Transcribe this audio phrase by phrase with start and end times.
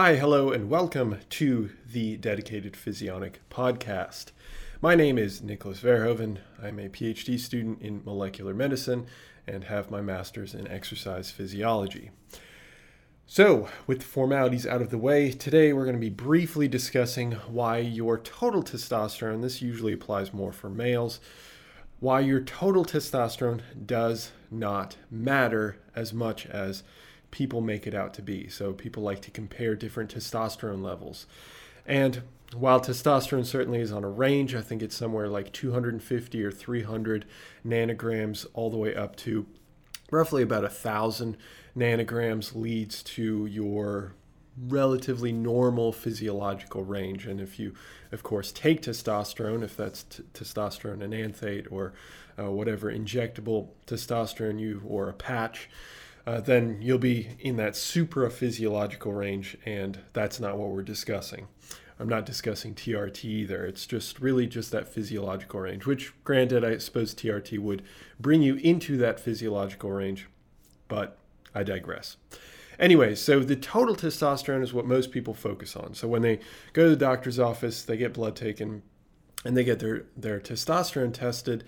[0.00, 4.26] Hi, hello, and welcome to the Dedicated Physionic Podcast.
[4.80, 6.38] My name is Nicholas Verhoeven.
[6.62, 9.08] I'm a PhD student in molecular medicine
[9.44, 12.12] and have my master's in exercise physiology.
[13.26, 17.32] So, with the formalities out of the way, today we're going to be briefly discussing
[17.32, 21.18] why your total testosterone, this usually applies more for males,
[21.98, 26.84] why your total testosterone does not matter as much as
[27.30, 28.48] people make it out to be.
[28.48, 31.26] So people like to compare different testosterone levels.
[31.86, 32.22] And
[32.54, 37.26] while testosterone certainly is on a range, I think it's somewhere like 250 or 300
[37.66, 39.46] nanograms all the way up to
[40.10, 41.36] roughly about a thousand
[41.76, 44.14] nanograms leads to your
[44.66, 47.26] relatively normal physiological range.
[47.26, 47.74] And if you,
[48.10, 51.92] of course, take testosterone, if that's t- testosterone enanthate or
[52.38, 55.68] uh, whatever injectable testosterone you or a patch,
[56.28, 61.48] uh, then you'll be in that supraphysiological range, and that's not what we're discussing.
[61.98, 63.64] I'm not discussing TRT either.
[63.64, 67.82] It's just really just that physiological range, which, granted, I suppose TRT would
[68.20, 70.28] bring you into that physiological range,
[70.86, 71.16] but
[71.54, 72.18] I digress.
[72.78, 75.94] Anyway, so the total testosterone is what most people focus on.
[75.94, 76.40] So when they
[76.74, 78.82] go to the doctor's office, they get blood taken,
[79.46, 81.64] and they get their, their testosterone tested.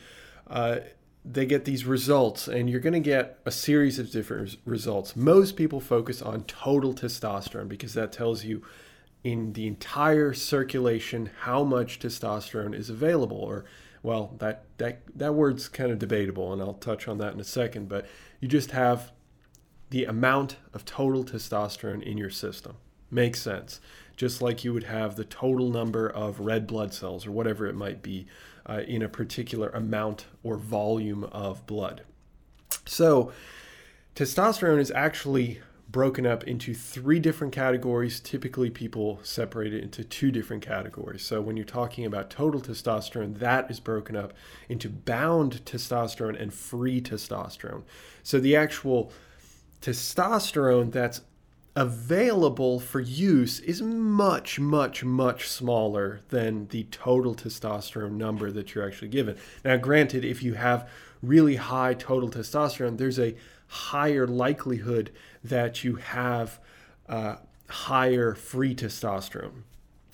[0.46, 0.80] Uh,
[1.24, 5.14] they get these results, and you're going to get a series of different results.
[5.14, 8.62] Most people focus on total testosterone because that tells you
[9.22, 13.64] in the entire circulation how much testosterone is available or
[14.02, 17.44] well that that that word's kind of debatable and I'll touch on that in a
[17.44, 18.06] second but
[18.40, 19.12] you just have
[19.90, 22.76] the amount of total testosterone in your system
[23.10, 23.80] makes sense
[24.20, 27.74] just like you would have the total number of red blood cells or whatever it
[27.74, 28.26] might be
[28.66, 32.02] uh, in a particular amount or volume of blood.
[32.84, 33.32] So,
[34.14, 38.20] testosterone is actually broken up into three different categories.
[38.20, 41.22] Typically, people separate it into two different categories.
[41.22, 44.34] So, when you're talking about total testosterone, that is broken up
[44.68, 47.84] into bound testosterone and free testosterone.
[48.22, 49.14] So, the actual
[49.80, 51.22] testosterone that's
[51.80, 58.86] available for use is much, much, much smaller than the total testosterone number that you're
[58.86, 59.34] actually given.
[59.64, 60.86] Now, granted, if you have
[61.22, 63.34] really high total testosterone, there's a
[63.66, 65.10] higher likelihood
[65.42, 66.60] that you have
[67.08, 67.36] uh,
[67.70, 69.62] higher free testosterone.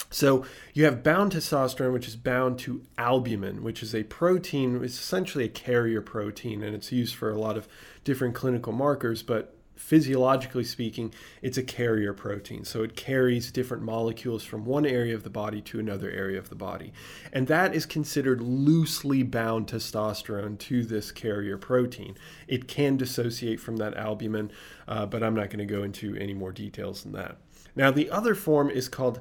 [0.09, 5.01] So you have bound testosterone, which is bound to albumin, which is a protein, it's
[5.01, 7.67] essentially a carrier protein, and it's used for a lot of
[8.05, 12.65] different clinical markers, but physiologically speaking, it's a carrier protein.
[12.65, 16.49] So it carries different molecules from one area of the body to another area of
[16.49, 16.93] the body.
[17.33, 22.17] And that is considered loosely bound testosterone to this carrier protein.
[22.49, 24.51] It can dissociate from that albumin,
[24.89, 27.37] uh, but I'm not going to go into any more details than that.
[27.75, 29.21] Now, the other form is called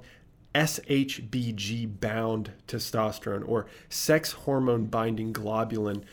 [0.55, 6.03] SHBG bound testosterone or sex hormone binding globulin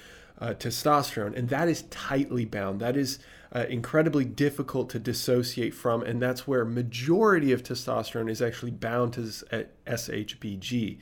[0.43, 2.81] uh, testosterone, and that is tightly bound.
[2.81, 3.21] That is
[3.55, 9.13] uh, incredibly difficult to dissociate from, and that's where majority of testosterone is actually bound
[9.13, 10.99] to SHBG,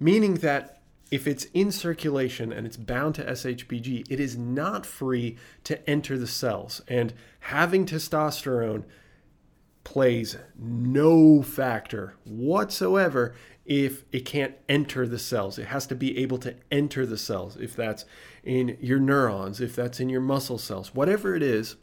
[0.00, 5.36] meaning that if it's in circulation and it's bound to SHBG, it is not free
[5.64, 6.80] to enter the cells.
[6.88, 8.84] And having testosterone
[9.88, 13.34] plays no factor whatsoever
[13.64, 15.58] if it can't enter the cells.
[15.58, 18.04] It has to be able to enter the cells, if that's
[18.44, 21.76] in your neurons, if that's in your muscle cells, whatever it is,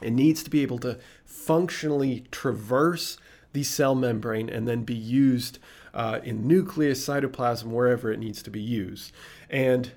[0.00, 3.18] it needs to be able to functionally traverse
[3.52, 5.58] the cell membrane and then be used
[5.92, 9.12] uh, in nucleus, cytoplasm, wherever it needs to be used.
[9.50, 9.92] And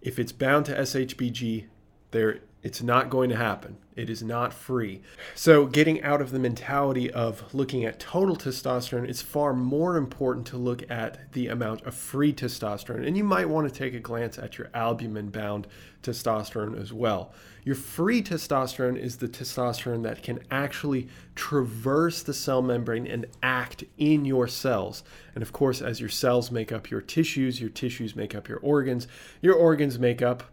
[0.00, 1.66] if it's bound to SHBG,
[2.12, 3.76] there it's not going to happen.
[3.94, 5.00] It is not free.
[5.34, 10.46] So, getting out of the mentality of looking at total testosterone, it's far more important
[10.48, 13.06] to look at the amount of free testosterone.
[13.06, 15.66] And you might want to take a glance at your albumin bound
[16.02, 17.32] testosterone as well.
[17.64, 23.84] Your free testosterone is the testosterone that can actually traverse the cell membrane and act
[23.96, 25.02] in your cells.
[25.34, 28.58] And of course, as your cells make up your tissues, your tissues make up your
[28.58, 29.08] organs,
[29.40, 30.44] your organs make up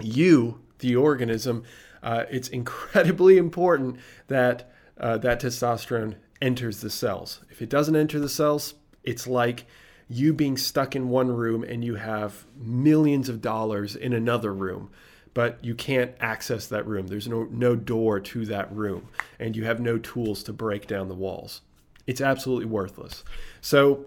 [0.00, 1.64] you the organism,
[2.02, 7.40] uh, it's incredibly important that uh, that testosterone enters the cells.
[7.50, 8.74] If it doesn't enter the cells,
[9.04, 9.66] it's like
[10.08, 14.90] you being stuck in one room and you have millions of dollars in another room,
[15.34, 17.08] but you can't access that room.
[17.08, 19.08] There's no, no door to that room,
[19.38, 21.62] and you have no tools to break down the walls.
[22.06, 23.24] It's absolutely worthless.
[23.60, 24.06] So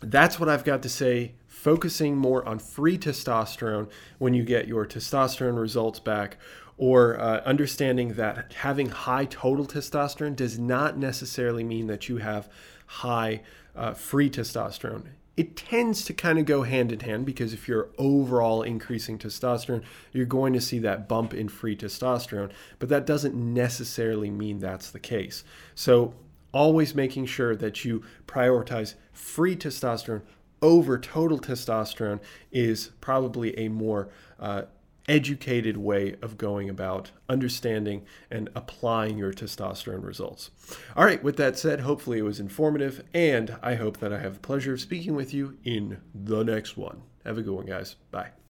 [0.00, 4.86] that's what I've got to say focusing more on free testosterone when you get your
[4.86, 6.36] testosterone results back,
[6.76, 12.48] or uh, understanding that having high total testosterone does not necessarily mean that you have
[12.86, 13.40] high
[13.74, 15.02] uh, free testosterone.
[15.36, 19.82] It tends to kind of go hand in hand because if you're overall increasing testosterone,
[20.12, 24.92] you're going to see that bump in free testosterone, but that doesn't necessarily mean that's
[24.92, 25.42] the case.
[25.74, 26.14] So,
[26.50, 30.22] always making sure that you prioritize free testosterone
[30.62, 32.20] over total testosterone
[32.50, 34.08] is probably a more
[34.38, 34.62] uh,
[35.08, 40.50] educated way of going about understanding and applying your testosterone results.
[40.94, 44.34] All right, with that said, hopefully it was informative, and I hope that I have
[44.34, 47.02] the pleasure of speaking with you in the next one.
[47.24, 47.96] Have a good one, guys.
[48.10, 48.38] Bye.